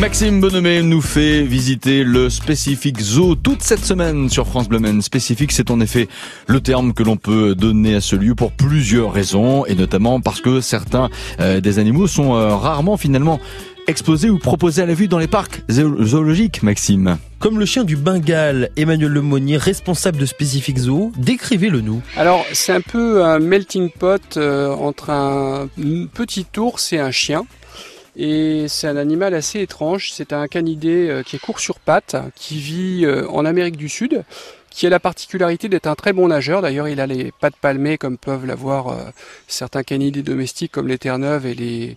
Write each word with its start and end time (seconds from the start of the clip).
Maxime 0.00 0.40
Bonhomé 0.40 0.82
nous 0.82 1.02
fait 1.02 1.42
visiter 1.42 2.04
le 2.04 2.30
Specific 2.30 2.98
Zoo 2.98 3.34
toute 3.34 3.60
cette 3.60 3.84
semaine 3.84 4.30
sur 4.30 4.46
France 4.46 4.66
Bleu 4.66 4.78
Maine. 4.78 5.02
Spécifique, 5.02 5.52
c'est 5.52 5.70
en 5.70 5.78
effet 5.78 6.08
le 6.46 6.62
terme 6.62 6.94
que 6.94 7.02
l'on 7.02 7.18
peut 7.18 7.54
donner 7.54 7.96
à 7.96 8.00
ce 8.00 8.16
lieu 8.16 8.34
pour 8.34 8.50
plusieurs 8.50 9.12
raisons 9.12 9.66
et 9.66 9.74
notamment 9.74 10.22
parce 10.22 10.40
que 10.40 10.62
certains 10.62 11.10
euh, 11.38 11.60
des 11.60 11.78
animaux 11.78 12.06
sont 12.06 12.34
euh, 12.34 12.56
rarement 12.56 12.96
finalement 12.96 13.40
exposés 13.88 14.30
ou 14.30 14.38
proposés 14.38 14.80
à 14.80 14.86
la 14.86 14.94
vue 14.94 15.06
dans 15.06 15.18
les 15.18 15.26
parcs 15.26 15.62
zoologiques, 15.70 16.62
Maxime. 16.62 17.18
Comme 17.38 17.58
le 17.58 17.66
chien 17.66 17.84
du 17.84 17.96
Bengale, 17.96 18.70
Emmanuel 18.78 19.12
Lemonnier, 19.12 19.58
responsable 19.58 20.16
de 20.16 20.24
Specific 20.24 20.78
Zoo, 20.78 21.12
décrivez-le 21.18 21.82
nous. 21.82 22.00
Alors, 22.16 22.46
c'est 22.54 22.72
un 22.72 22.80
peu 22.80 23.22
un 23.22 23.38
melting 23.38 23.90
pot 23.90 24.38
euh, 24.38 24.70
entre 24.70 25.10
un 25.10 25.68
petit 26.14 26.46
ours 26.56 26.94
et 26.94 26.98
un 26.98 27.10
chien. 27.10 27.44
Et 28.22 28.68
c'est 28.68 28.86
un 28.86 28.98
animal 28.98 29.32
assez 29.32 29.60
étrange. 29.60 30.12
C'est 30.12 30.34
un 30.34 30.46
canidé 30.46 31.08
euh, 31.08 31.22
qui 31.22 31.36
est 31.36 31.38
court 31.38 31.58
sur 31.58 31.78
pattes, 31.78 32.16
qui 32.36 32.58
vit 32.58 33.06
euh, 33.06 33.26
en 33.30 33.46
Amérique 33.46 33.78
du 33.78 33.88
Sud, 33.88 34.24
qui 34.68 34.86
a 34.86 34.90
la 34.90 35.00
particularité 35.00 35.70
d'être 35.70 35.86
un 35.86 35.94
très 35.94 36.12
bon 36.12 36.28
nageur. 36.28 36.60
D'ailleurs, 36.60 36.86
il 36.86 37.00
a 37.00 37.06
les 37.06 37.32
pattes 37.40 37.56
palmées 37.56 37.96
comme 37.96 38.18
peuvent 38.18 38.44
l'avoir 38.44 38.88
euh, 38.88 38.96
certains 39.48 39.82
canidés 39.82 40.22
domestiques 40.22 40.70
comme 40.70 40.86
les 40.86 40.98
terre-neuves 40.98 41.46
et 41.46 41.54
les, 41.54 41.96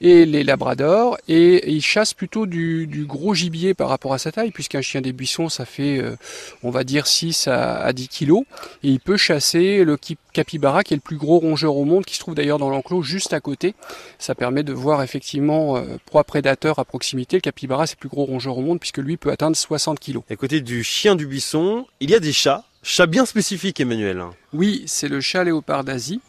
et 0.00 0.24
les 0.24 0.44
labradors 0.44 1.18
et 1.28 1.70
il 1.70 1.82
chasse 1.82 2.14
plutôt 2.14 2.46
du, 2.46 3.04
gros 3.06 3.34
gibier 3.34 3.74
par 3.74 3.88
rapport 3.88 4.14
à 4.14 4.18
sa 4.18 4.32
taille 4.32 4.50
puisqu'un 4.50 4.80
chien 4.80 5.00
des 5.00 5.12
buissons 5.12 5.48
ça 5.48 5.64
fait 5.64 5.98
euh, 5.98 6.16
on 6.62 6.70
va 6.70 6.84
dire 6.84 7.06
6 7.06 7.48
à, 7.48 7.92
10 7.92 8.08
kilos. 8.08 8.44
Et 8.82 8.88
il 8.88 9.00
peut 9.00 9.16
chasser 9.16 9.84
le 9.84 9.98
capybara 10.32 10.82
qui 10.82 10.94
est 10.94 10.96
le 10.96 11.02
plus 11.02 11.16
gros 11.16 11.38
rongeur 11.38 11.76
au 11.76 11.84
monde 11.84 12.04
qui 12.04 12.14
se 12.14 12.20
trouve 12.20 12.34
d'ailleurs 12.34 12.58
dans 12.58 12.70
l'enclos 12.70 13.02
juste 13.02 13.32
à 13.32 13.40
côté. 13.40 13.74
Ça 14.18 14.34
permet 14.34 14.62
de 14.62 14.72
voir 14.72 15.02
effectivement 15.02 15.76
euh, 15.76 15.82
proie 16.06 16.24
prédateur 16.24 16.78
à 16.78 16.84
proximité. 16.84 17.36
Le 17.36 17.42
capybara 17.42 17.86
c'est 17.86 17.96
le 17.96 18.00
plus 18.00 18.08
gros 18.08 18.24
rongeur 18.24 18.56
au 18.56 18.62
monde 18.62 18.80
puisque 18.80 18.98
lui 18.98 19.16
peut 19.16 19.30
atteindre 19.30 19.56
60 19.56 20.00
kilos. 20.00 20.22
À 20.30 20.36
côté 20.36 20.60
du 20.60 20.82
chien 20.82 21.14
du 21.14 21.26
buisson 21.26 21.86
il 22.00 22.10
y 22.10 22.14
a 22.14 22.20
des 22.20 22.32
chats. 22.32 22.64
Chats 22.82 23.06
bien 23.06 23.26
spécifiques 23.26 23.80
Emmanuel. 23.80 24.22
Oui 24.54 24.84
c'est 24.86 25.08
le 25.08 25.20
chat 25.20 25.44
léopard 25.44 25.84
d'Asie 25.84 26.20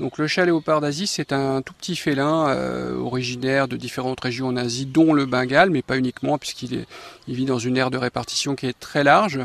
donc 0.00 0.16
le 0.16 0.26
chat 0.26 0.46
léopard 0.46 0.80
d'Asie, 0.80 1.06
c'est 1.06 1.30
un 1.30 1.60
tout 1.60 1.74
petit 1.74 1.94
félin 1.94 2.48
euh, 2.48 2.98
originaire 2.98 3.68
de 3.68 3.76
différentes 3.76 4.18
régions 4.18 4.46
en 4.46 4.56
Asie, 4.56 4.86
dont 4.86 5.12
le 5.12 5.26
Bengale, 5.26 5.68
mais 5.68 5.82
pas 5.82 5.98
uniquement, 5.98 6.38
puisqu'il 6.38 6.86
il 7.28 7.34
vit 7.34 7.44
dans 7.44 7.58
une 7.58 7.76
aire 7.76 7.90
de 7.90 7.98
répartition 7.98 8.56
qui 8.56 8.66
est 8.66 8.80
très 8.80 9.04
large. 9.04 9.40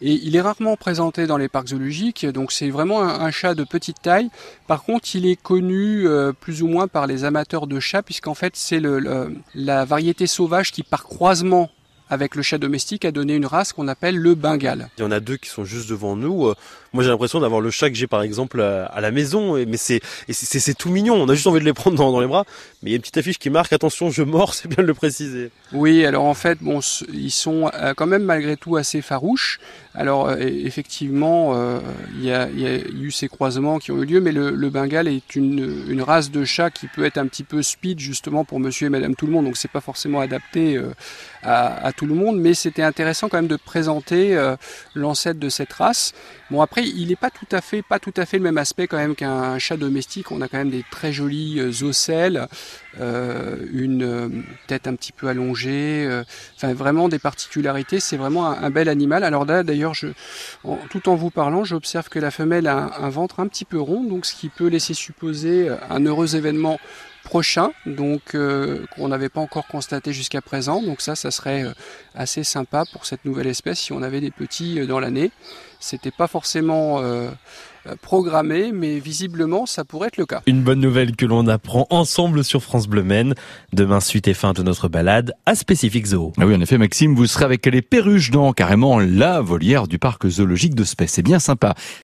Et 0.00 0.14
il 0.14 0.34
est 0.36 0.40
rarement 0.40 0.78
présenté 0.78 1.26
dans 1.26 1.36
les 1.36 1.48
parcs 1.48 1.68
zoologiques, 1.68 2.24
donc 2.24 2.50
c'est 2.50 2.70
vraiment 2.70 3.02
un, 3.02 3.30
chat 3.30 3.54
de 3.54 3.62
petite 3.62 4.00
taille. 4.00 4.30
Par 4.66 4.84
contre, 4.84 5.14
il 5.14 5.26
est 5.26 5.36
connu 5.36 6.08
euh, 6.08 6.32
plus 6.32 6.62
ou 6.62 6.68
moins 6.68 6.88
par 6.88 7.06
les 7.06 7.24
amateurs 7.24 7.66
de 7.66 7.78
chats, 7.78 8.02
puisqu'en 8.02 8.34
fait 8.34 8.56
c'est 8.56 8.80
la 9.54 9.84
variété 9.84 10.26
sauvage 10.26 10.72
qui, 10.72 10.82
par 10.82 11.04
croisement 11.04 11.68
avec 12.10 12.34
le 12.34 12.42
chat 12.42 12.58
domestique, 12.58 13.04
a 13.04 13.12
donné 13.12 13.34
une 13.34 13.46
race 13.46 13.72
qu'on 13.72 13.88
appelle 13.88 14.16
le 14.16 14.34
Bengale. 14.34 14.90
Il 14.98 15.02
y 15.02 15.04
en 15.04 15.10
a 15.10 15.20
deux 15.20 15.36
qui 15.36 15.48
sont 15.48 15.64
juste 15.64 15.88
devant 15.88 16.16
nous. 16.16 16.48
Euh, 16.48 16.54
moi, 16.92 17.04
j'ai 17.04 17.10
l'impression 17.10 17.40
d'avoir 17.40 17.60
le 17.60 17.70
chat 17.70 17.88
que 17.88 17.96
j'ai 17.96 18.08
par 18.08 18.22
exemple 18.22 18.60
à 18.60 19.00
la 19.00 19.10
maison, 19.12 19.54
mais 19.64 19.76
c'est 19.76 20.00
c'est 20.28 20.74
tout 20.76 20.90
mignon. 20.90 21.14
On 21.14 21.28
a 21.28 21.34
juste 21.34 21.46
envie 21.46 21.60
de 21.60 21.64
les 21.64 21.72
prendre 21.72 21.96
dans, 21.96 22.10
dans 22.10 22.20
les 22.20 22.26
bras. 22.26 22.44
Mais 22.82 22.90
il 22.90 22.92
y 22.92 22.94
a 22.94 22.96
une 22.96 23.02
petite 23.02 23.16
affiche 23.16 23.38
qui 23.38 23.48
marque 23.48 23.72
attention, 23.72 24.10
je 24.10 24.22
mords, 24.22 24.54
c'est 24.54 24.68
bien 24.68 24.82
de 24.82 24.88
le 24.88 24.94
préciser. 24.94 25.50
Oui, 25.72 26.04
alors 26.04 26.24
en 26.24 26.34
fait, 26.34 26.58
bon, 26.60 26.80
ils 27.12 27.30
sont 27.30 27.70
euh, 27.74 27.94
quand 27.94 28.06
même 28.06 28.24
malgré 28.24 28.56
tout 28.56 28.76
assez 28.76 29.02
farouches. 29.02 29.60
Alors 29.94 30.28
euh, 30.28 30.36
effectivement, 30.38 31.54
il 32.16 32.24
y, 32.24 32.32
a, 32.32 32.48
il, 32.48 32.60
y 32.60 32.66
a, 32.66 32.76
eu 32.76 33.10
ces 33.10 33.28
croisements 33.28 33.78
qui 33.78 33.92
ont 33.92 34.02
eu 34.02 34.06
lieu, 34.06 34.20
mais 34.20 34.32
le, 34.32 34.50
le 34.50 34.70
Bengale 34.70 35.08
est 35.08 35.34
une, 35.36 36.02
race 36.02 36.30
de 36.30 36.44
chat 36.44 36.70
qui 36.70 36.86
peut 36.86 37.04
être 37.04 37.18
un 37.18 37.26
petit 37.26 37.44
peu 37.44 37.62
speed 37.62 37.98
justement 37.98 38.44
pour 38.44 38.60
Monsieur 38.60 38.86
et 38.86 38.90
Madame 38.90 39.14
tout 39.14 39.26
le 39.26 39.32
monde. 39.32 39.44
Donc 39.44 39.56
c'est 39.56 39.70
pas 39.70 39.80
forcément 39.80 40.20
adapté 40.20 40.80
à, 41.42 41.86
à, 41.86 41.92
tout 41.92 42.06
le 42.06 42.14
monde, 42.14 42.38
mais 42.38 42.54
c'était 42.54 42.82
intéressant 42.82 43.28
quand 43.28 43.38
même 43.38 43.48
de 43.48 43.56
présenter 43.56 44.38
l'ancêtre 44.94 45.38
de 45.38 45.48
cette 45.48 45.72
race. 45.72 46.14
Bon 46.50 46.62
après 46.62 46.84
il 46.84 47.08
n'est 47.08 47.16
pas 47.16 47.30
tout 47.30 47.46
à 47.52 47.60
fait 47.60 47.82
pas 47.82 48.00
tout 48.00 48.14
à 48.16 48.26
fait 48.26 48.38
le 48.38 48.42
même 48.42 48.58
aspect 48.58 48.86
quand 48.86 48.96
même 48.96 49.14
qu'un 49.14 49.58
chat 49.58 49.76
domestique. 49.76 50.32
On 50.32 50.40
a 50.40 50.48
quand 50.48 50.58
même 50.58 50.70
des 50.70 50.84
très 50.90 51.12
jolis 51.12 51.58
euh, 51.58 51.84
ocelles, 51.84 52.46
euh, 53.00 53.56
une 53.72 54.02
euh, 54.02 54.28
tête 54.66 54.86
un 54.86 54.94
petit 54.94 55.12
peu 55.12 55.28
allongée, 55.28 56.08
enfin 56.56 56.72
vraiment 56.74 57.08
des 57.08 57.18
particularités. 57.18 58.00
C'est 58.00 58.16
vraiment 58.16 58.46
un, 58.46 58.70
bel 58.70 58.88
animal. 58.88 59.24
Alors 59.24 59.46
d'ailleurs, 59.46 59.79
tout 60.90 61.08
en 61.08 61.14
vous 61.14 61.30
parlant, 61.30 61.64
j'observe 61.64 62.08
que 62.08 62.18
la 62.18 62.30
femelle 62.30 62.66
a 62.66 62.90
un, 62.98 63.08
ventre 63.08 63.40
un 63.40 63.46
petit 63.46 63.64
peu 63.64 63.80
rond, 63.80 64.04
donc 64.04 64.26
ce 64.26 64.34
qui 64.34 64.48
peut 64.48 64.68
laisser 64.68 64.94
supposer 64.94 65.68
un 65.88 66.04
heureux 66.04 66.36
événement 66.36 66.78
prochain, 67.24 67.70
donc 67.86 68.36
qu'on 68.96 69.08
n'avait 69.08 69.28
pas 69.28 69.40
encore 69.40 69.66
constaté 69.66 70.12
jusqu'à 70.12 70.40
présent. 70.40 70.82
Donc 70.82 71.00
ça, 71.00 71.14
ça 71.14 71.30
serait 71.30 71.64
assez 72.14 72.44
sympa 72.44 72.84
pour 72.92 73.06
cette 73.06 73.24
nouvelle 73.24 73.46
espèce 73.46 73.80
si 73.80 73.92
on 73.92 74.02
avait 74.02 74.20
des 74.20 74.30
petits 74.30 74.86
dans 74.86 75.00
l'année. 75.00 75.30
C'était 75.80 76.10
pas 76.10 76.26
forcément 76.26 77.00
euh, 77.86 77.94
programmé, 78.02 78.70
mais 78.72 78.98
visiblement 78.98 79.64
ça 79.64 79.84
pourrait 79.84 80.08
être 80.08 80.18
le 80.18 80.26
cas. 80.26 80.42
Une 80.46 80.62
bonne 80.62 80.80
nouvelle 80.80 81.16
que 81.16 81.24
l'on 81.24 81.46
apprend 81.46 81.86
ensemble 81.88 82.44
sur 82.44 82.62
France 82.62 82.86
Bleu 82.86 83.02
Maine. 83.02 83.34
Demain, 83.72 84.00
suite 84.00 84.28
et 84.28 84.34
fin 84.34 84.52
de 84.52 84.62
notre 84.62 84.88
balade 84.88 85.32
à 85.46 85.54
Spécifique 85.54 86.06
Zoo. 86.06 86.34
Ah 86.38 86.46
oui, 86.46 86.54
en 86.54 86.60
effet, 86.60 86.76
Maxime, 86.76 87.14
vous 87.14 87.26
serez 87.26 87.46
avec 87.46 87.64
les 87.64 87.80
perruches 87.80 88.30
dans 88.30 88.52
carrément 88.52 88.98
la 88.98 89.40
volière 89.40 89.88
du 89.88 89.98
parc 89.98 90.28
zoologique 90.28 90.74
de 90.74 90.84
Spèce. 90.84 91.12
C'est 91.12 91.22
bien 91.22 91.38
sympa. 91.38 91.74